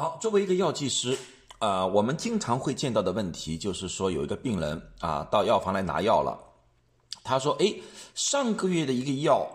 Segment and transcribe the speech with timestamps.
[0.00, 1.18] 好，作为一个药剂师，
[1.58, 6.40] 啊，我们经常会见到的问题就是说，有一个病人啊到药房来拿药了，
[7.22, 7.74] 他说：“哎，
[8.14, 9.46] 上个月的一个药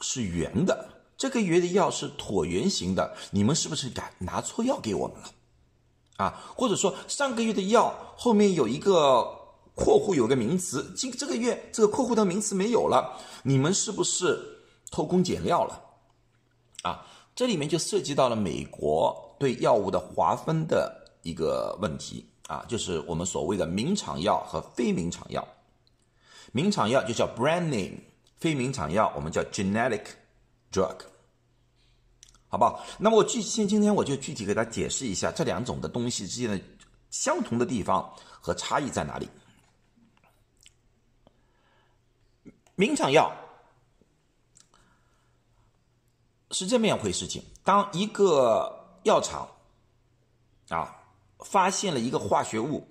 [0.00, 5.30] 是圆的，这个月的药是椭圆形的，你们是不是敢拿错药给我们了？”
[6.24, 9.24] 啊，或者说上个月的药后面有一个
[9.74, 14.60] 括弧有个名词，今这个月这个括弧的名词没有了，你们是不是
[14.92, 15.82] 偷工减料了？
[16.84, 17.04] 啊，
[17.34, 19.24] 这里面就涉及到了美国。
[19.38, 25.46] 对药物的划分的一个问题啊，就是我们所谓的名厂药和非名厂药。
[26.52, 27.98] 名厂药就叫 brand name，
[28.36, 30.04] 非名厂药我们叫 generic
[30.72, 30.96] drug，
[32.48, 32.82] 好不好？
[32.98, 36.58] 那么我具现今天我就具体给大家解释一下这两种的东西之间的
[37.10, 38.10] 相同的地方
[38.40, 39.28] 和差异在哪里。
[42.74, 43.30] 名厂药
[46.52, 48.77] 是这么样回事情，当一个
[49.08, 49.48] 药厂
[50.68, 50.94] 啊，
[51.40, 52.86] 发现了一个化学物，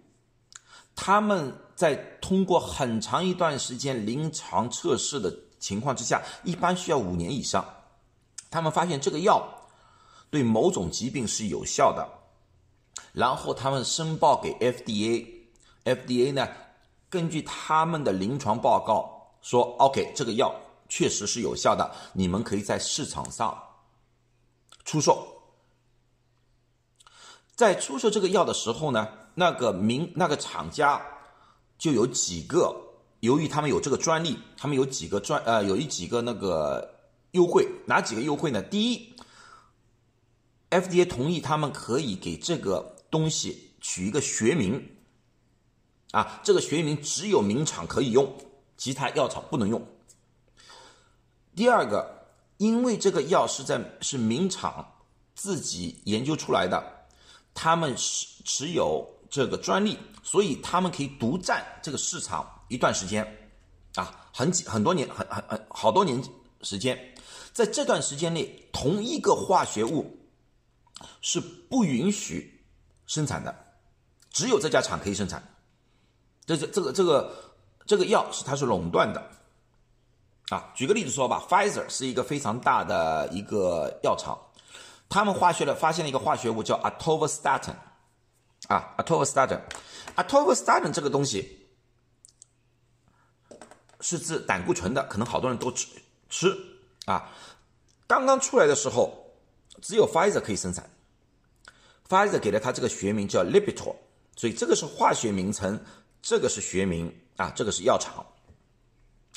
[0.95, 7.63] 他们在通过很长一段时间临床测试的情况之下，一般需要五年以上。
[8.49, 9.47] 他们发现这个药
[10.31, 12.09] 对某种疾病是有效的，
[13.13, 16.47] 然后他们申报给 FDA，FDA 呢
[17.09, 20.55] 根据他们的临床报告说，OK，这个药
[20.89, 23.55] 确实是有效的，你们可以在市场上
[24.83, 25.36] 出售。
[27.57, 31.01] 在出售这个药的时候呢，那个名那个厂家
[31.79, 32.71] 就有几个，
[33.21, 36.93] 由于他们有这个专利，他们有几个专呃，有一几个那个
[37.31, 38.61] 优惠，哪几个优惠呢？
[38.61, 39.15] 第一
[40.69, 44.91] ，FDA 同意他们可以给这个东西取一个学名，
[46.11, 48.31] 啊，这个学名只有名厂可以用，
[48.77, 49.83] 其他药厂不能用。
[51.55, 54.93] 第二个，因为这个药是在是名厂
[55.33, 56.96] 自己研究出来的。
[57.59, 63.25] 他们持持有这个专利，所以他们可以独占这个市场一段时间，
[63.95, 66.23] 啊，很几很多年，很很很好多年
[66.61, 66.95] 时间，
[67.53, 70.19] 在这段时间内，同一个化学物
[71.19, 72.63] 是不允许
[73.07, 73.53] 生产的，
[74.29, 75.41] 只有这家厂可以生产。
[76.45, 77.33] 这这这个这个
[77.87, 79.31] 这个药是它是垄断的，
[80.49, 84.37] 啊，举个例子说吧，Pfizer 是一个非常大的一个药厂。
[85.09, 87.75] 他们化学了发现了一个化学物叫 atovastatin，
[88.67, 91.67] 啊，atovastatin，atovastatin 这个东西
[94.01, 95.87] 是治胆固醇的，可能好多人都吃
[96.29, 96.53] 吃
[97.05, 97.31] 啊。
[98.05, 99.33] 刚刚出来的时候，
[99.81, 100.89] 只有 Pfizer 可以生产
[102.09, 103.95] ，Pfizer 给了它这个学名叫 Lipitor，
[104.35, 105.83] 所以这个是化学名称，
[106.21, 108.25] 这个是学名啊，这个是药厂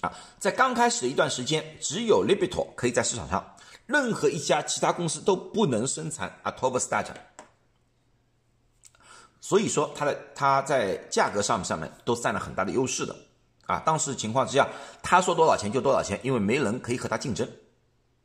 [0.00, 0.12] 啊。
[0.40, 3.56] 在刚开始的一段时间，只有 Lipitor 可以在市场上。
[3.90, 7.06] 任何一家其他公司都不能生产 Atovastat
[9.40, 13.16] 所以说它的它在价格上上面都占了很大的优势的
[13.66, 13.80] 啊。
[13.80, 14.68] 当时情况之下，
[15.02, 17.48] 他说多少钱就多少钱，因为没人可以和他竞争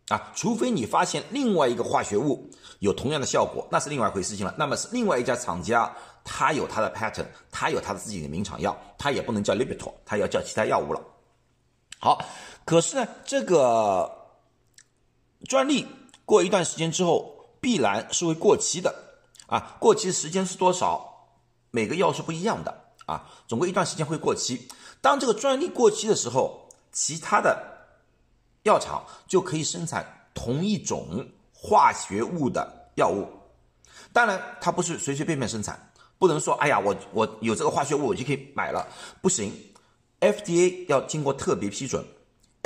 [0.10, 0.32] 啊。
[0.36, 2.48] 除非你发现另外一个化学物
[2.80, 4.54] 有同样的效果，那是另外一回事情了。
[4.58, 5.92] 那么是另外一家厂家，
[6.24, 11.02] 他有他的 pattern，他有他的自己的名厂药，他也不能叫 Libitor，他要叫其他药物了。
[12.00, 12.24] 好，
[12.66, 14.25] 可是呢，这个。
[15.48, 15.86] 专利
[16.24, 18.94] 过一段时间之后，必然是会过期的
[19.48, 19.76] 啊！
[19.80, 21.28] 过期时间是多少？
[21.72, 22.74] 每个药是不一样的
[23.06, 24.68] 啊，总归一段时间会过期。
[25.02, 27.62] 当这个专利过期的时候，其他的
[28.64, 33.28] 药厂就可以生产同一种化学物的药物。
[34.14, 38.88] 当然，它不是随随便便生产，不能说哎呀，我我有这个化学物，我就可以买了，
[39.22, 39.52] 不行
[40.22, 42.04] ，FDA 要经过特别批准。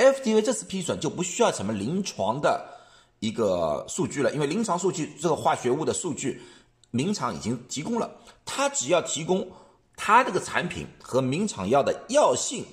[0.00, 2.66] FDA 这次批准就不需要什么临床的
[3.18, 6.40] 一个数据了，因为临床数据这个化学物的数据，
[6.90, 8.10] 名厂已经提供了，
[8.46, 9.46] 它只要提供
[9.94, 12.64] 它这个产品和名厂药的药性、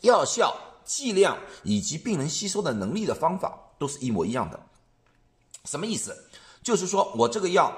[0.00, 4.58] 药效、剂量以及病人吸收的能力的方法都是一模一样的。
[5.66, 6.16] 什么意思？
[6.62, 7.70] 就是说我这个药，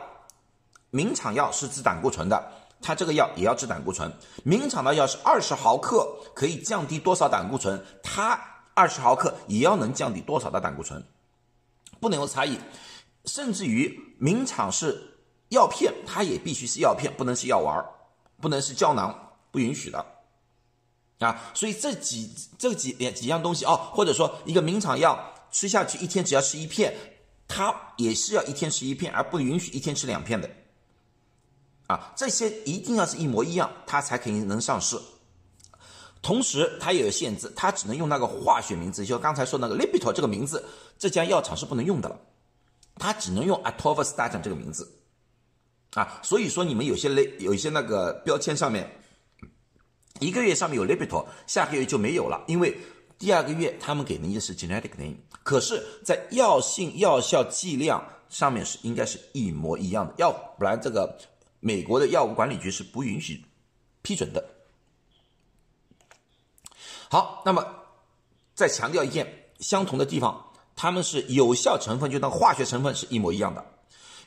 [0.91, 4.09] 名厂药是治胆固醇的，它这个药也要治胆固醇。
[4.45, 8.41] 名厂的药是二十毫克可以降低多少胆固醇，它。
[8.79, 11.03] 二十毫克也要能降低多少的胆固醇，
[11.99, 12.57] 不能有差异。
[13.25, 17.85] 甚至于名厂是药片，它也必须是药片，不能是药丸
[18.41, 20.07] 不能是胶囊，不允许的
[21.19, 21.51] 啊。
[21.55, 25.19] 所以这几这几几样东西哦，或者说一个名厂药
[25.51, 26.95] 吃下去一天只要吃一片，
[27.49, 30.49] 它也是要一天吃一片，而不允许一天吃两片的
[31.89, 32.13] 啊。
[32.15, 34.97] 这些一定要是一模一样，它才肯定能上市。
[36.21, 40.65] 同时，它也有限制，它只能用那个化学名字，就刚才说那个 l i p i t o 这个名字，
[40.99, 42.21] 这家药厂是不能用的了，
[42.97, 45.01] 它只能用 Atovastatin 这个名字，
[45.93, 48.91] 啊，所以说你们有些类有一些那个标签上面，
[50.19, 52.77] 一个月上面有 l i p i t o 下个月就没有了，因为
[53.17, 61.17] 第二个月他们给您的是 genetic name，可是，在药性、药效、剂量上面是应该是一模一样的，要不然这个
[61.61, 63.45] 美国的药物管理局是不允许
[64.03, 64.45] 批准的。
[67.11, 67.65] 好，那么
[68.55, 69.27] 再强调一件
[69.61, 70.45] 相同的地方，
[70.77, 73.65] 它们是有效成分，就当化学成分是一模一样的，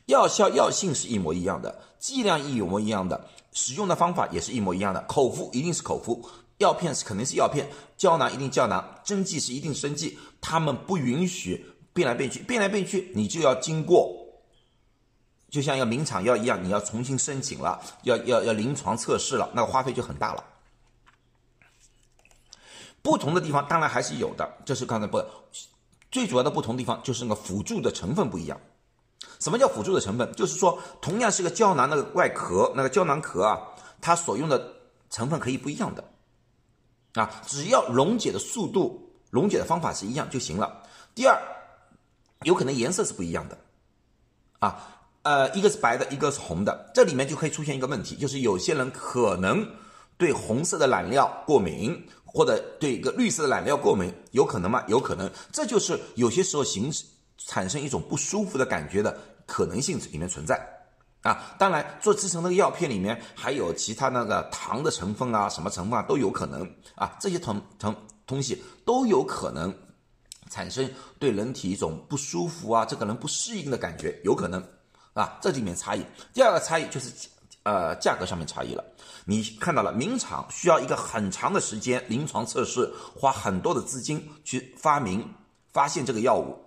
[0.08, 14.12] 药效药性是一模一样的，剂量一模一样的，使用的方法也是一模一样的，口服一定是口服，药片是肯定是药片，胶囊一定胶囊，针剂是一定针剂，他们不允许变来变去，变来变去你就要经过，
[15.50, 20.44] 就像要名厂药一样，你要重新申请了，要要要临床测试了，那个花费就很大了。
[23.02, 25.24] 不同的地方当然还是有的，就是刚才不，
[26.12, 28.60] 最主要的不同地方就是那个辅助的成分不一样。
[29.40, 30.32] 什么叫辅助的成分？
[30.34, 33.60] 就是说，同样是个胶囊那个外壳，那个胶囊壳啊，
[34.00, 34.74] 它所用的
[35.10, 36.04] 成分可以不一样的，
[37.14, 40.84] 啊，只要溶解的速度、溶解的方法是一样就行了。
[41.16, 41.40] 第二，
[42.44, 43.58] 有可能颜色是不一样的，
[44.60, 49.68] 啊，呃，一个是白的，一个是红的，这里面就可以出现一个问题，就是有些人可能
[50.22, 52.08] 对红色的染料过敏。
[52.34, 54.82] 或者对一个绿色的染料过敏，有可能吗？
[54.88, 56.90] 有可能，这就是有些时候形
[57.38, 60.56] 产生一种不舒服的感觉的可能性里面存在
[61.24, 61.54] 啊。
[61.60, 66.66] 当然，做制成那个药片里面还有其他那个糖的成分啊，什么成分啊都有可能
[66.96, 67.94] 啊，这些成成
[68.26, 69.76] 东西都有可能
[70.50, 70.90] 产生
[71.20, 74.64] 对人体一种不舒服啊，这个人不适应的感觉，有可能
[75.12, 76.06] 啊，这里面差异。
[76.34, 77.12] 第二个差异就是。
[77.64, 78.84] 呃，价格上面差异了。
[79.26, 85.32] 你看到了，名厂需要一个很长的时间临床测试，花很多的资金去发明、
[85.72, 86.58] 发现这个药物，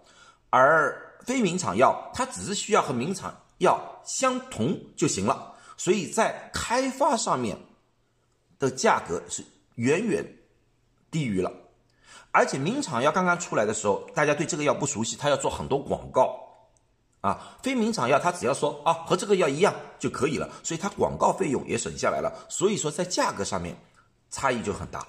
[0.51, 5.55] 而非名厂药它只是需要和名厂药相同就行了。
[5.77, 7.59] 所以在开发上面
[8.61, 9.45] 的价格是
[9.75, 10.25] 远远
[11.11, 11.51] 低于了。
[12.31, 16.39] 而且名厂药刚刚出来的时候，大家对这个药不熟悉，它要做很多广告。
[17.25, 23.75] 啊，非名厂药它只要说啊和这个药一样就可以了，所以它广告费用也省下来了，所以说在价格上面
[24.31, 25.07] 差异就很大。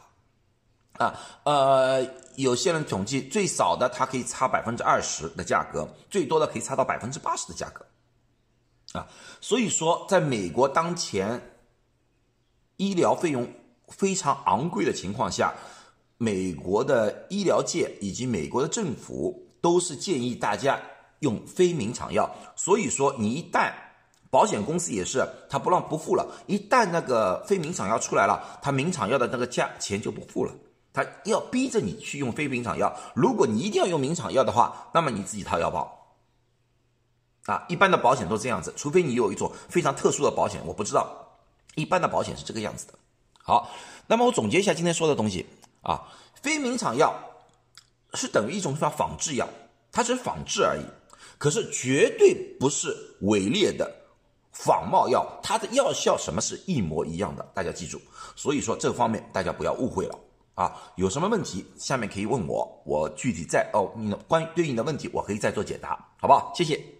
[0.93, 1.13] 啊，
[1.43, 2.07] 呃，
[2.37, 7.85] 有些人统计最少的它可以差百分之二十的价格，最多的可以差到百分之八十的价格。
[8.97, 9.05] 啊，
[9.41, 11.57] 所以说在美国当前
[12.77, 13.45] 医疗费用
[13.89, 15.53] 非常昂贵的情况下，
[16.17, 20.79] 美国的医疗界以及美国的政府都是建议大家。
[21.25, 23.73] 用非名厂药，所以说你一旦
[24.29, 26.23] 保险公司也是，他不让不付了。
[26.45, 30.53] 一旦那个非名厂药出来了，他名厂药的那个价钱就不付了，
[30.93, 32.95] 他要逼着你去用非名厂药。
[33.15, 35.91] 如果你一定要用名厂药的话，那么你自己掏腰包。
[37.47, 41.07] 啊，一般的保险都这样子，除非你有一种非常特殊的保险，我不知道。
[41.75, 42.93] 一般的保险是这个样子的。
[43.41, 43.71] 好，
[44.07, 45.45] 那么我总结一下今天说的东西
[45.81, 46.03] 啊，
[46.41, 47.13] 非名厂药
[48.13, 49.47] 是等于一种叫仿制药，
[49.91, 50.83] 它只是仿制而已。
[51.37, 53.89] 可是绝对不是伪劣的
[54.51, 57.99] 仿冒药，它的药效什么是一模一样的，大家记住。
[58.35, 60.19] 所以说这方面大家不要误会了
[60.55, 60.73] 啊！
[60.95, 66.53] 有什么问题下面可以问我，我具体再哦，你关于对应的问题我可以再做解答，好不好？
[66.55, 66.94] 谢谢。